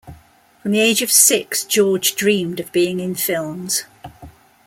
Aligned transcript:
From 0.63 0.71
the 0.71 0.79
age 0.79 1.03
of 1.03 1.11
six, 1.11 1.63
George 1.63 2.15
dreamed 2.15 2.59
of 2.59 2.71
being 2.71 2.99
in 2.99 3.13
films. 3.13 3.83